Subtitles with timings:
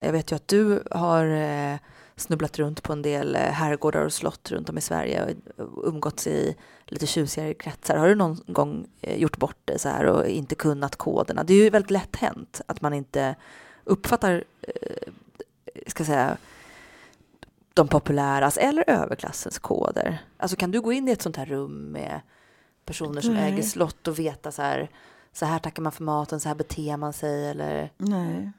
[0.00, 1.78] Jag vet ju att du har eh,
[2.16, 6.26] snubblat runt på en del eh, herrgårdar och slott runt om i Sverige och umgåtts
[6.26, 7.96] i lite tjusigare kretsar.
[7.96, 11.44] Har du någon gång eh, gjort bort dig så här och inte kunnat koderna?
[11.44, 13.34] Det är ju väldigt lätt hänt att man inte
[13.84, 15.12] uppfattar, eh,
[15.86, 16.36] ska säga,
[17.74, 20.18] de populäras eller överklassens koder.
[20.36, 22.20] Alltså kan du gå in i ett sånt här rum med
[22.84, 23.52] personer som Nej.
[23.52, 24.90] äger slott och veta så här,
[25.32, 27.92] så här tackar man för maten, så här beter man sig eller?
[27.96, 28.52] Nej.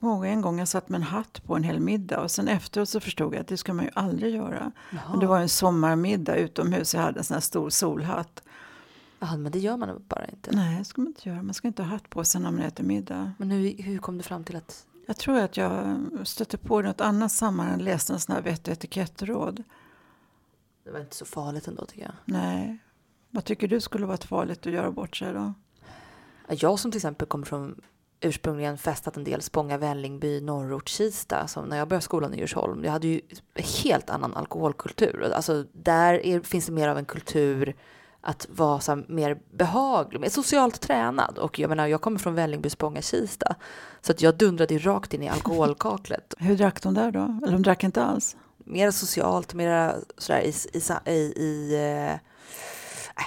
[0.00, 2.48] Kommer ihåg en gång jag satt med en hatt på en hel middag och sen
[2.48, 4.72] efteråt så förstod jag att det ska man ju aldrig göra.
[5.10, 8.42] Men det var en sommarmiddag utomhus, jag hade en sån här stor solhatt.
[9.18, 10.50] Ja, men det gör man bara inte.
[10.56, 11.42] Nej, det ska man inte göra.
[11.42, 13.32] Man ska inte ha hatt på sig när man äter middag.
[13.38, 14.86] Men hur, hur kom du fram till att...
[15.06, 18.72] Jag tror att jag stötte på något annat sammanhang, läste en sån här vett och
[18.72, 19.62] etikettråd.
[20.84, 22.14] Det var inte så farligt ändå tycker jag.
[22.24, 22.78] Nej.
[23.30, 25.54] Vad tycker du skulle vara farligt att göra bort sig då?
[26.48, 27.80] Jag som till exempel kommer från
[28.20, 31.46] ursprungligen festat en del Spånga, Vällingby, Norrort, Kista.
[31.46, 32.84] Som när jag började skolan i Djursholm.
[32.84, 33.20] Jag hade ju
[33.82, 35.32] helt annan alkoholkultur.
[35.34, 37.76] Alltså där är, finns det mer av en kultur
[38.20, 41.38] att vara så mer behaglig, mer socialt tränad.
[41.38, 43.54] Och jag menar, jag kommer från Vällingby, Spånga, Kista.
[44.00, 46.34] Så att jag dundrade ju rakt in i alkoholkaklet.
[46.38, 47.40] Hur drack de där då?
[47.42, 48.36] Eller de drack inte alls?
[48.58, 52.18] Mer socialt, mer sådär i, i, i, i eh,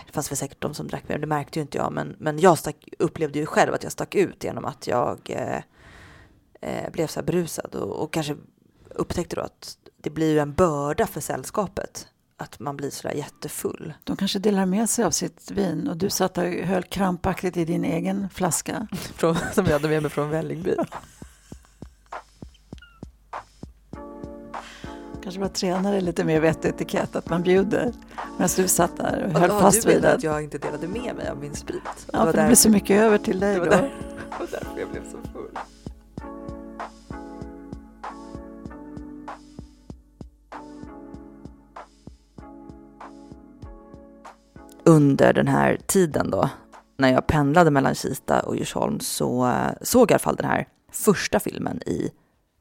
[0.08, 2.40] det fanns väl säkert de som drack mer, det märkte ju inte jag, men, men
[2.40, 5.62] jag stack, upplevde ju själv att jag stack ut genom att jag eh,
[6.62, 8.36] eh, blev så här brusad och, och kanske
[8.90, 12.08] upptäckte då att det blir ju en börda för sällskapet
[12.42, 13.94] att man blir sådär jättefull.
[14.04, 17.58] De kanske delar med sig av sitt vin och du satt där och höll krampaktigt
[17.58, 18.88] i din egen flaska.
[19.16, 20.76] Från, som jag hade med mig från Vällingby.
[25.24, 27.94] Kanske var tränare lite mer vett och etikett, att man bjuder.
[28.40, 30.14] Medan du satt där och höll Ja, fast vid det.
[30.14, 31.82] att jag inte delade med mig av min sprit?
[32.14, 33.72] Ja, för det blev så mycket över till dig det var, då.
[33.72, 33.82] där,
[34.30, 35.58] det var därför jag blev så full.
[44.86, 46.50] Under den här tiden då,
[46.98, 50.46] när jag pendlade mellan Kista och Djursholm, så eh, såg jag i alla fall den
[50.50, 52.12] här första filmen i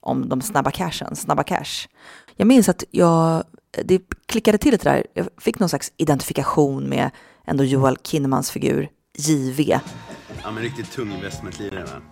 [0.00, 1.88] om de snabba cashen, Snabba Cash.
[2.36, 3.44] Jag minns att jag,
[3.84, 7.10] det klickade till lite där, jag fick någon slags identifikation med
[7.46, 9.80] ändå Joel Kinnemans figur JV.
[10.42, 12.02] Ja, men riktigt tung investmentlirare?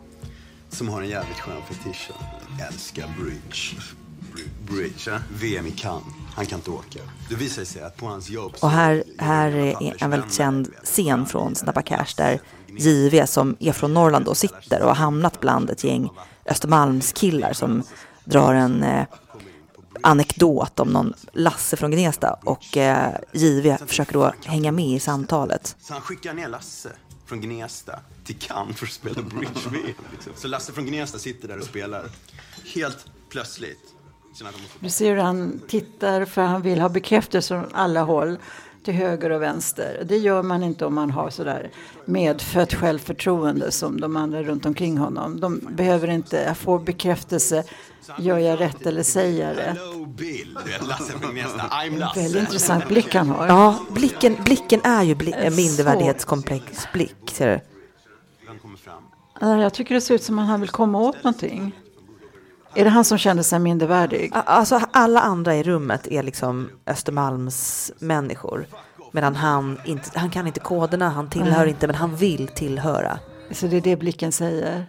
[0.68, 2.10] Som har en jävligt skön fetisch.
[2.68, 3.76] Älskar bridge.
[4.66, 5.18] Bridge, ja.
[5.40, 6.04] VM i Cannes.
[6.34, 6.98] Han kan inte åka.
[7.28, 8.54] Det visar sig att på hans jobb...
[8.62, 13.72] Och här, här är en väldigt känd scen från Snabba Cash där JV som är
[13.72, 16.10] från Norrland då sitter och har hamnat bland ett gäng
[16.46, 17.82] Östermalmskillar som
[18.24, 19.06] drar en eh,
[20.06, 25.76] anekdot om någon Lasse från Gnesta och eh, JV försöker då hänga med i samtalet.
[25.80, 26.90] Så han skickar ner Lasse
[27.26, 29.94] från Gnesta till Cannes för att spela bridge-VM.
[30.12, 30.32] Liksom.
[30.36, 32.10] Så Lasse från Gnesta sitter där och spelar.
[32.74, 33.92] Helt plötsligt.
[34.80, 38.38] Du ser hur han tittar för han vill ha bekräftelse från alla håll.
[38.86, 40.02] Till höger och vänster.
[40.04, 41.70] Det gör man inte om man har sådär
[42.04, 45.40] medfött självförtroende som de andra runt omkring honom.
[45.40, 47.64] De behöver inte få bekräftelse.
[48.18, 49.78] Gör jag rätt eller säger jag rätt?
[52.16, 53.46] Väldigt intressant blick han har.
[53.46, 57.30] Ja, blicken, blicken är ju bli, en mindervärdighetskomplex blick.
[57.32, 57.60] Ser du?
[59.40, 61.72] Jag tycker det ser ut som att han vill komma åt någonting.
[62.76, 64.32] Är det han som kände sig mindervärdig?
[64.34, 68.66] Alltså alla andra i rummet är liksom Östermalms människor.
[69.12, 73.18] Medan han inte, han kan inte koderna, han tillhör inte, men han vill tillhöra.
[73.50, 74.86] Så det är det blicken säger.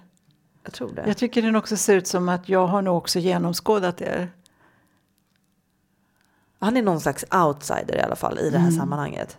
[0.64, 1.04] Jag tror det.
[1.08, 4.32] Jag tycker den också ser ut som att jag har nog också genomskådat er.
[6.60, 9.38] Han är någon slags outsider i alla fall i det här sammanhanget.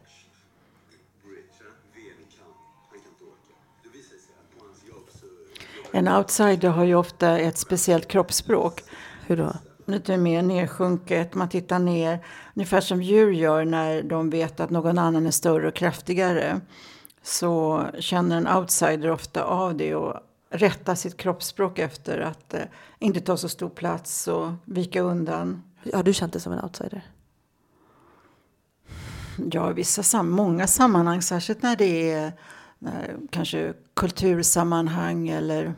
[5.92, 8.84] En outsider har ju ofta ett speciellt kroppsspråk.
[9.26, 9.52] Hur då?
[9.86, 12.24] Lite mer nedsjunket, man tittar ner.
[12.54, 16.60] Ungefär som djur gör när de vet att någon annan är större och kraftigare.
[17.22, 20.14] Så känner en outsider ofta av det och
[20.50, 22.60] rättar sitt kroppsspråk efter att eh,
[22.98, 25.62] inte ta så stor plats och vika undan.
[25.94, 27.02] Har du känt dig som en outsider?
[29.52, 32.32] Ja, i vissa sam många sammanhang, särskilt när det är
[32.86, 35.74] Eh, kanske kultursammanhang eller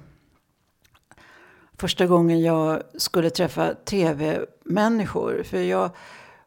[1.79, 5.43] första gången jag skulle träffa tv-människor.
[5.43, 5.91] För jag,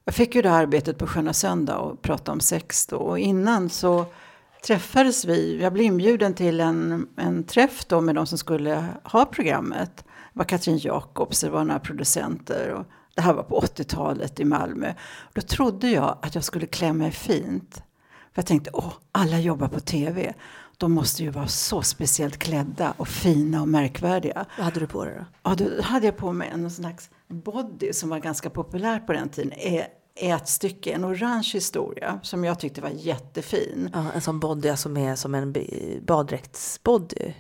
[0.05, 2.97] jag fick ju det arbetet på Sköna Söndag och prata om sex då.
[2.97, 4.05] Och innan så
[4.65, 9.25] träffades vi, jag blev inbjuden till en, en träff då med de som skulle ha
[9.25, 9.91] programmet.
[9.95, 12.69] Det var Katrin Jakobs, det var några producenter.
[12.69, 12.85] Och
[13.15, 14.93] det här var på 80-talet i Malmö.
[15.33, 17.83] Då trodde jag att jag skulle klä mig fint.
[18.33, 20.33] För jag tänkte, åh, alla jobbar på tv.
[20.77, 24.45] De måste ju vara så speciellt klädda och fina och märkvärdiga.
[24.57, 25.25] Vad hade du på dig då?
[25.43, 29.29] Ja, då hade jag på mig en slags body som var ganska populärt på den
[29.29, 29.51] tiden.
[29.51, 33.89] Ä- Ätstycke, en orange historia som jag tyckte var jättefin.
[33.93, 35.53] Ja, en sån body som är som en
[36.05, 37.33] baddräktsbody.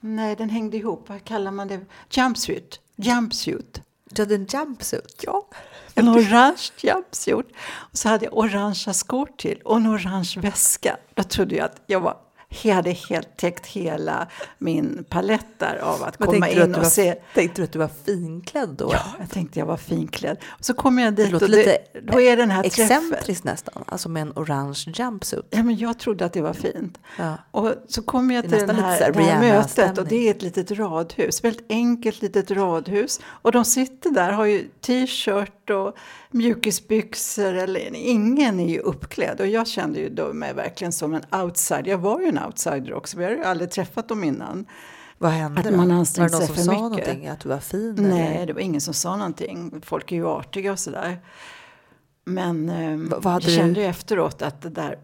[0.00, 1.08] Nej, den hängde ihop.
[1.08, 1.80] Vad kallar man det?
[2.10, 2.80] Jumpsuit.
[2.96, 3.82] Jumpsuit.
[4.10, 5.20] Du hade en jumpsuit?
[5.22, 5.46] Ja,
[5.94, 7.46] en orange jumpsuit.
[7.68, 10.96] Och så hade jag orangea skor till och en orange väska.
[11.14, 12.16] Då trodde jag att jag var
[12.64, 16.64] jag hade helt täckt hela min palett där av att Men komma att in du
[16.64, 17.14] och var, se.
[17.34, 18.90] tänkte du att du var finklädd då?
[18.92, 20.36] Ja, jag tänkte jag var finklädd.
[20.58, 21.78] Och så kommer jag Det dit låter och det, lite
[22.12, 22.96] då är den här träffen.
[22.96, 25.46] excentriskt nästan, alltså med en orange jumpsuit.
[25.50, 26.98] Ja, men jag trodde att det var fint.
[27.18, 27.38] Ja.
[27.50, 29.98] Och så kommer jag Det till den här, det här mötet Rihanna-stämning.
[29.98, 31.44] och det är ett litet radhus.
[31.44, 33.20] Väldigt enkelt litet radhus.
[33.26, 35.96] Och de sitter där, har ju t-shirt och
[36.30, 37.54] mjukisbyxor.
[37.54, 39.40] Eller, ingen är ju uppklädd.
[39.40, 41.86] Och jag kände ju då mig verkligen som en outsider.
[41.90, 43.18] Jag var ju en outsider också.
[43.18, 44.66] Vi hade ju aldrig träffat dem innan.
[45.18, 45.76] Vad hände Att då?
[45.76, 47.06] man var ansträngt det någon sig som för sa mycket.
[47.06, 47.28] någonting?
[47.28, 47.94] Att du var fin?
[47.98, 48.46] Nej, eller?
[48.46, 49.80] det var ingen som sa någonting.
[49.84, 51.20] Folk är ju artiga och sådär.
[52.24, 54.98] Men eh, Va- vad jag du- kände ju efteråt att det där,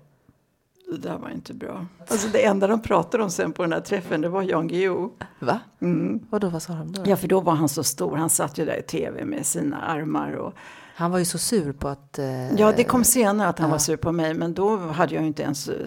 [0.93, 1.87] det där var inte bra.
[2.09, 5.13] Alltså det enda de pratade om sen på den här träffen det var Jan Guillou.
[5.39, 5.61] Va?
[5.81, 6.21] Mm.
[6.31, 7.03] Vadå, vad sa de då?
[7.07, 8.17] Ja, för då var han så stor.
[8.17, 10.33] Han satt ju där i tv med sina armar.
[10.33, 10.53] Och,
[10.95, 12.19] Han var ju så sur på att...
[12.19, 13.73] eh, ja, det kom senare att han ja.
[13.73, 14.35] var sur på mig.
[14.35, 15.87] Men då hade jag ju inte ens eh,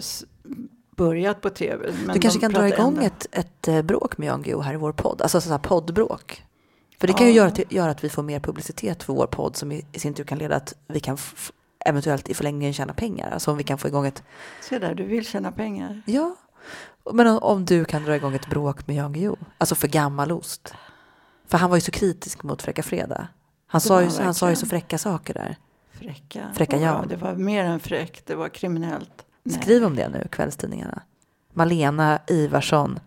[0.96, 1.92] börjat på tv.
[2.14, 3.00] Du kanske kan dra igång ändå.
[3.06, 5.22] ett, ett eh, bråk med Jan Guillou här i vår podd.
[5.22, 6.42] Alltså sådär poddbråk.
[7.00, 7.36] För det kan ju Ja.
[7.36, 10.14] göra, till, göra att vi får mer publicitet för vår podd som i, i sin
[10.14, 11.18] tur kan leda att vi kan
[11.84, 13.30] eventuellt i förlängningen tjäna pengar.
[13.30, 14.22] Alltså om vi kan få igång ett...
[14.60, 16.02] Se där, du vill tjäna pengar.
[16.06, 16.36] Ja,
[17.12, 19.36] men om, om du kan dra igång ett bråk med Jan Guillou.
[19.58, 20.74] Alltså för gammal ost.
[21.48, 23.28] För han var ju så kritisk mot Fräcka Fredag.
[23.66, 25.56] Han, sa ju, han sa ju så fräcka saker där.
[25.92, 26.46] Fräcka.
[26.54, 27.08] Fräcka Ja, Jan.
[27.08, 28.26] det var mer än fräckt.
[28.26, 29.25] Det var kriminellt.
[29.46, 29.62] Nej.
[29.62, 31.02] Skriv om det nu, kvällstidningarna.
[31.52, 32.98] Malena Ivarsson.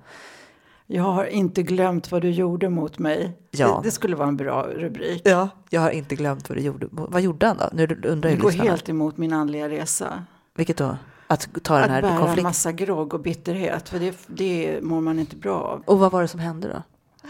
[0.88, 3.38] Jag har inte glömt vad du gjorde mot mig.
[3.52, 3.68] Ja.
[3.84, 5.22] Det, det skulle vara en bra rubrik.
[5.26, 6.88] Ja, jag har inte glömt vad du gjorde.
[6.92, 7.70] Vad gjorde han då?
[7.74, 8.70] Nu undrar Det går lyssnarna.
[8.70, 10.24] helt emot min andliga resa.
[10.56, 10.98] Vilket då?
[11.28, 12.44] Att ta den Att här bära en konflikten?
[12.44, 13.90] massa grogg och bitterhet.
[13.90, 15.84] För det, det mår man inte bra av.
[15.86, 16.84] Och vad var det som hände då?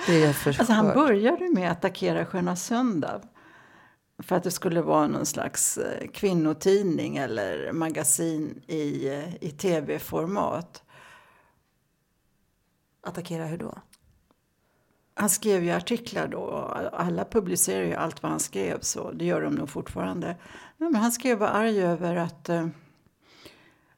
[0.07, 3.21] Det är för Alltså han började med att attackera Sköna Söndag.
[4.19, 10.83] För att det skulle vara någon slags eh, kvinnotidning eller magasin i, eh, i tv-format.
[13.01, 13.77] Attackera hur då?
[15.13, 16.49] Han skrev ju artiklar då.
[16.93, 18.79] Alla publicerar ju allt vad han skrev.
[18.81, 20.35] Så det gör de nog fortfarande.
[20.77, 22.67] Men han skrev var arg över att, eh,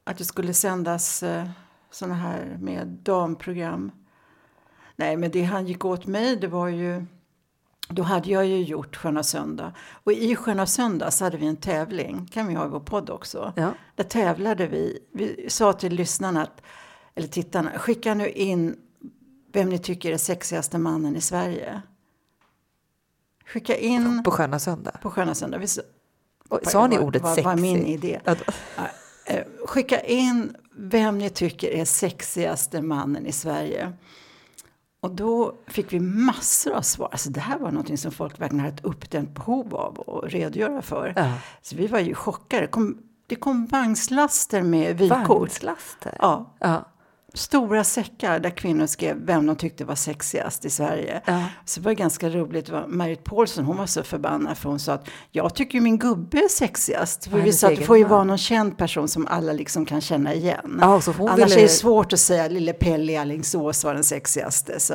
[0.04, 1.24] att det skulle sändas
[1.92, 3.92] såna här med damprogram.
[4.96, 7.06] Nej, men det han gick åt mig det var ju...
[7.94, 9.74] Då hade jag ju gjort Sköna Söndag.
[10.04, 12.28] Och i Sköna Söndag så hade vi en tävling.
[12.32, 13.54] kan vi ha i vår podd också.
[13.56, 13.74] Ja.
[13.96, 15.00] Där tävlade vi.
[15.14, 16.62] Vi sa till lyssnarna, att,
[17.16, 18.76] eller tittarna, skicka nu in
[19.54, 21.82] vem ni tycker är sexigaste mannen i Sverige.
[23.46, 24.92] Skicka in På Sköna Söndag?
[25.02, 25.58] på Sköna Söndag.
[25.58, 25.82] Vi sa-
[26.50, 27.46] Och, sa ni var- ordet var, sexy?
[27.46, 28.20] var min idé.
[28.26, 28.36] Ja,
[29.26, 33.94] Eh, Skicka in vem ni tycker är sexigaste mannen i Sverige.
[35.04, 37.10] Och då fick vi massor av svar.
[37.12, 40.82] Alltså det här var något som folk verkligen hade ett uppdämt behov av att redogöra
[40.82, 41.14] för.
[41.16, 41.34] Ja.
[41.62, 42.62] Så vi var ju chockade.
[42.62, 45.28] Det kom, det kom vagnslaster med vykort.
[45.30, 46.16] Vagnslaster?
[46.20, 46.86] Ja, Ja.
[47.34, 51.22] Stora säckar där kvinnor skrev vem de tyckte var sexigast i Sverige.
[51.26, 51.44] Ja.
[51.66, 52.66] Så det var ganska roligt.
[52.66, 56.38] Det Marit Paulsson, hon var så förbannad för hon sa att jag tycker min gubbe
[56.38, 57.28] är sexigast.
[57.28, 60.02] För vi sa att det får ju vara någon känd person som alla liksom kan
[60.02, 60.78] känna igen.
[60.82, 64.04] Ja, så Annars ville- är det svårt att säga lille Pelle i Alingsås var den
[64.04, 64.80] sexigaste.
[64.80, 64.94] Så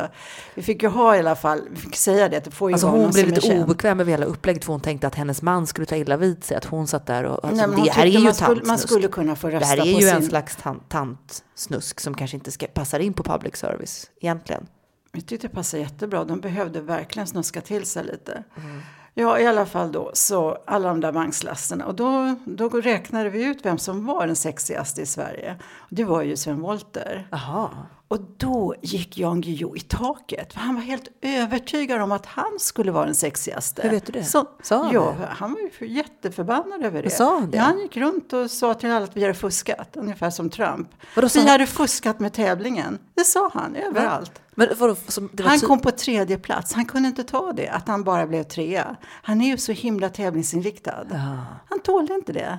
[0.54, 2.88] vi fick ju ha i alla fall, vi fick säga det det får ju Alltså
[2.88, 3.62] hon blev lite känd.
[3.64, 6.56] obekväm med hela upplägget för hon tänkte att hennes man skulle ta illa vid sig.
[6.56, 7.44] Att hon satt där och...
[7.44, 8.88] Alltså, Nej, det här är ju man skulle, man tantsnusk.
[8.88, 10.16] skulle kunna få Det rösta här är på ju sin...
[10.16, 14.66] en slags tant, tantsnusk som kanske inte ska, passar in på public service egentligen.
[15.12, 16.24] Jag tyckte det passade jättebra.
[16.24, 18.44] De behövde verkligen snuska till sig lite.
[18.56, 18.80] Mm.
[19.14, 21.86] Ja, i alla fall då, så alla de där vagnslasterna.
[21.86, 25.56] Och då, då räknade vi ut vem som var den sexigaste i Sverige.
[25.76, 27.28] Och det var ju Sven Wollter.
[27.30, 27.70] Jaha.
[28.08, 30.52] Och då gick Jan Guillou i taket.
[30.52, 33.82] För han var helt övertygad om att han skulle vara den sexigaste.
[33.82, 34.24] Hur vet du det?
[34.24, 35.26] Så, Sa han ja, det?
[35.30, 37.10] han var ju för- jätteförbannad över det.
[37.10, 37.56] sa han det?
[37.56, 39.96] Ja, han gick runt och sa till alla att vi hade fuskat.
[39.96, 40.88] Ungefär som Trump.
[41.16, 42.98] Vadå, vi han- hade fuskat med tävlingen.
[43.14, 44.32] Det sa han överallt.
[44.54, 46.72] Men vadå, som, Han kom på tredje plats.
[46.72, 48.96] Han kunde inte ta det, att han bara blev trea.
[49.22, 51.06] Han är ju så himla tävlingsinriktad.
[51.10, 51.38] Ja.
[51.68, 52.58] Han tålde inte det.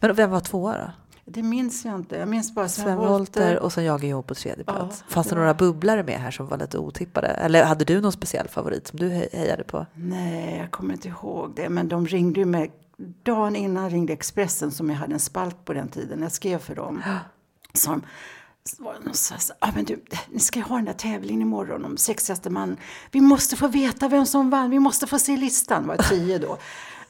[0.00, 0.90] Men vem var tvåa då?
[1.24, 2.16] Det minns jag inte.
[2.16, 5.04] Jag minns bara Sven, Sven Wollter och sen jag ihop på tredje Ja, plats.
[5.08, 7.26] Fanns det några bubblare med här som var lite otippade?
[7.28, 9.86] Eller hade du någon speciell favorit som du he- hejade på?
[9.94, 11.68] Nej, jag kommer inte ihåg det.
[11.68, 12.72] Men de ringde ju mig.
[13.22, 16.22] Dagen innan ringde Expressen som jag hade en spalt på den tiden.
[16.22, 17.02] Jag skrev för dem.
[17.72, 18.02] de,
[18.64, 20.92] så var det någon som sa, ah, men du, ni ska ju ha den där
[20.92, 22.76] tävlingen imorgon om sexigaste man.
[23.10, 25.82] Vi måste få veta vem som vann, vi måste få se listan.
[25.82, 26.58] Det var tio då.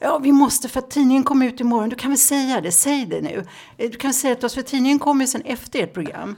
[0.03, 1.89] Ja, vi måste för att tidningen kommer ut imorgon.
[1.89, 3.45] Du kan väl säga det, säg det nu.
[3.77, 6.35] Eh, Du kan säga till oss, för tidningen kommer ju sen efter ert program.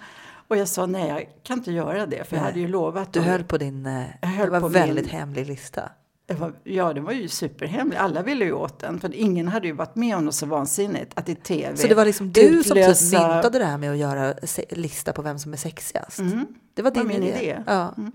[0.47, 2.51] Och jag sa nej, jag kan inte göra det, för jag Nej.
[2.51, 3.13] hade ju lovat.
[3.13, 3.85] Du höll på din...
[3.85, 5.89] eh, Jag höll det var på väldigt min- hemlig lista.
[6.25, 8.01] det var, ja, det var ju superhemligt.
[8.01, 11.11] Alla ville ju åt den, för ingen hade ju varit med om något så vansinnigt.
[11.15, 13.91] Att i tv Så det var liksom du som typ utlösa- myntade det här med
[13.91, 14.33] att göra
[14.69, 16.19] lista på vem som är sexigast?
[16.19, 16.45] Mm.
[16.73, 17.37] Det var Det din var min idé?
[17.41, 17.63] idé.
[17.67, 17.93] Ja.
[17.97, 18.11] Mm.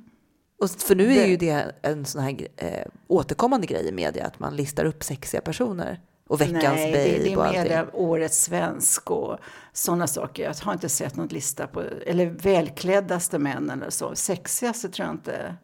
[0.61, 4.39] Och för nu är ju det en sån här eh, återkommande grej i media, att
[4.39, 6.01] man listar upp sexiga personer.
[6.29, 7.63] Och veckans Nej, babe det, det och är allting.
[7.73, 9.39] mer årets svensk och
[9.73, 10.43] sådana saker.
[10.45, 14.15] Jag har inte sett någon lista på, eller välkläddaste män eller så.
[14.15, 15.55] Sexigaste tror jag inte.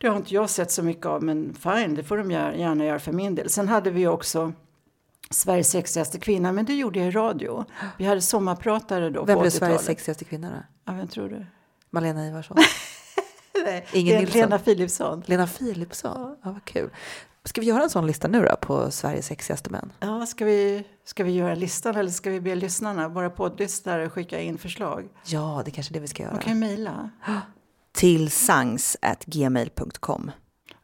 [0.00, 2.84] Det har inte jag sett så mycket av, men fine, det får de gär- gärna
[2.84, 3.50] göra för min del.
[3.50, 4.52] Sen hade vi också
[5.30, 7.64] Sveriges sexigaste kvinna, men det gjorde jag i radio.
[7.98, 9.52] Vi hade sommarpratare då Vem på blev 80-talet.
[9.52, 10.56] Sveriges sexigaste kvinna då?
[10.84, 11.46] Ja, vem tror du?
[11.90, 12.56] Malena Ivarsson?
[13.64, 14.40] Nej, Ingen Nilsson.
[14.40, 15.22] Lena Philipsson.
[15.26, 16.36] Lena Philipsson?
[16.42, 16.90] Ja, vad kul.
[17.44, 19.92] Ska vi göra en sån lista nu då på Sveriges sexigaste män?
[20.00, 24.40] Ja, ska vi, ska vi göra listan eller ska vi be lyssnarna, våra poddlyssnare, skicka
[24.40, 25.08] in förslag?
[25.24, 26.34] Ja, det är kanske är det vi ska göra.
[26.34, 27.10] De kan ju mejla.
[27.92, 30.30] Till sangs.gmail.com.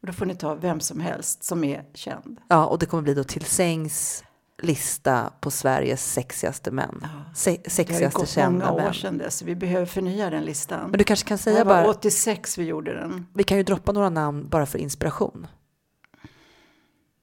[0.01, 2.41] Och då får ni ta vem som helst som är känd.
[2.49, 4.25] Ja, och det kommer bli då till sängs
[4.62, 7.07] lista på Sveriges sexigaste män.
[7.35, 8.95] Se- Det har ju sexigaste gått kända många år män.
[8.95, 10.90] sedan dess, vi behöver förnya den listan.
[10.90, 13.26] Men du kanske kan det säga här var bara, 86 vi gjorde den.
[13.35, 15.47] vi kan ju droppa några namn bara för inspiration.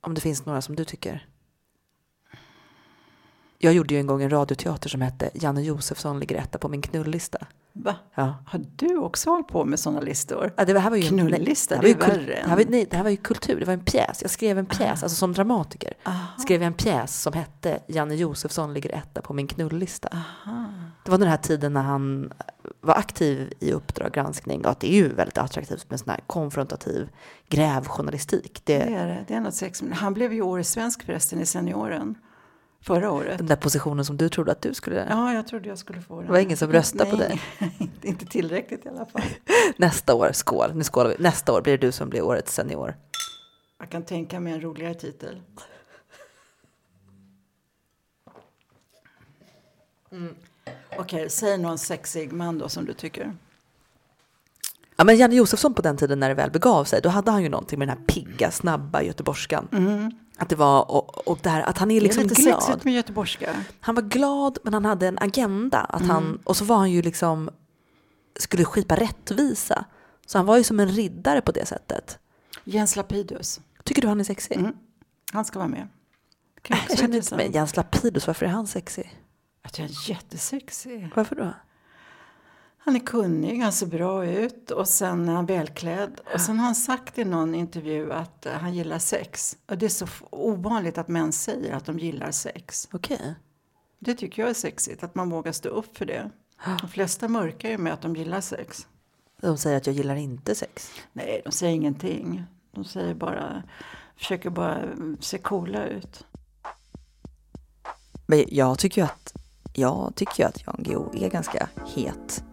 [0.01, 1.27] Om det finns några som du tycker.
[3.57, 6.81] Jag gjorde ju en gång en radioteater som hette Janne Josefsson ligger etta på min
[6.81, 7.37] knullista.
[7.83, 7.95] Va?
[8.15, 8.33] Ja.
[8.47, 10.53] Har du också hållit på med sådana listor?
[10.57, 12.63] Ja, det här var ju Knullista, det här var ju värre än- det, här var,
[12.71, 14.21] nej, det här var ju kultur, det var en pjäs.
[14.21, 15.93] Jag skrev en pjäs, alltså som dramatiker.
[16.03, 16.27] Aha.
[16.39, 20.09] Skrev jag en pjäs som hette Janne Josefsson ligger etta på min knullista.
[20.11, 20.65] Aha.
[21.05, 22.33] Det var den här tiden när han
[22.81, 26.19] var aktiv i Uppdrag granskning och att det är ju väldigt attraktivt med sån här
[26.27, 27.09] konfrontativ
[27.49, 28.61] grävjournalistik.
[28.63, 29.25] Det Det, är det.
[29.27, 29.83] Det är något sex.
[29.93, 32.15] Han blev ju årets svensk förresten i senioren.
[32.87, 33.37] Förra året.
[33.37, 35.07] den där positionen som du trodde att du skulle...
[35.09, 36.25] Ja, jag trodde jag skulle få den.
[36.25, 37.41] Det var ingen som röstade på Nej,
[38.01, 39.21] inte- tillräckligt i alla fall.
[39.77, 41.15] Nästa år, skål, nu skålar vi.
[41.19, 42.95] Nästa år blir det du som blir årets senior.
[43.79, 45.41] Jag kan tänka mig en roligare titel.
[50.11, 50.35] Mm.
[50.97, 53.35] Okej, säg någon sexig man då som du tycker.
[54.95, 57.43] Ja, men Janne Josefsson på den tiden när det väl begav sig, då hade han
[57.43, 59.67] ju någonting med den här pigga, snabba göteborgskan.
[60.37, 62.63] Att det var, och, och där, att han är liksom det är lite glad.
[62.63, 63.55] sexigt med göteborgska.
[63.79, 65.77] Han var glad, men han hade en agenda.
[65.79, 66.09] Att Mm.
[66.15, 67.49] han, och så var han ju liksom,
[68.39, 69.85] skulle skipa rättvisa.
[70.25, 72.19] Så han var ju som en riddare på det sättet.
[72.63, 73.59] Jens Lapidus.
[73.83, 74.57] Tycker du han är sexig?
[74.57, 74.73] Mm.
[75.33, 75.87] Han ska vara med.
[76.61, 79.19] Det också jag känner inte med Jens Lapidus, varför är han sexig?
[79.63, 81.11] Jag tycker han är jättesexig.
[81.15, 81.53] Varför då?
[82.87, 86.21] Han är kunnig, han ser bra ut och sen är han välklädd.
[86.33, 89.57] Och sen har han sagt i någon intervju att eh, han gillar sex.
[89.65, 92.89] Och det är så ovanligt att män säger att de gillar sex.
[92.91, 93.35] Okej.
[93.99, 96.29] Det tycker jag är sexigt, att man vågar stå upp för det.
[96.81, 98.87] De flesta mörkar ju med att de gillar sex.
[99.41, 100.91] De säger att jag gillar inte sex.
[101.13, 102.43] Nej, de säger ingenting.
[102.71, 103.63] De säger bara,
[104.17, 106.25] försöker bara mm, se coola ut.
[108.25, 109.33] Men jag tycker ju att,
[109.73, 112.43] jag tycker att Jan Guillou är ganska het.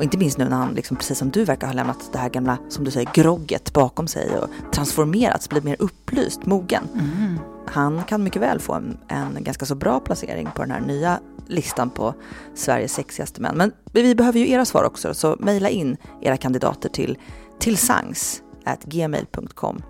[0.00, 2.28] Och inte minst nu när han, liksom, precis som du verkar ha lämnat det här
[2.28, 6.88] gamla, som du säger, grogget bakom sig och transformerats, blivit mer upplyst, mogen.
[7.66, 11.20] Han kan mycket väl få en, en ganska så bra placering på den här nya
[11.46, 12.14] listan på
[12.54, 13.56] Sveriges sexigaste män.
[13.56, 17.18] Men vi behöver ju era svar också, så mejla in era kandidater till
[17.58, 19.82] tillsangs@gmail.com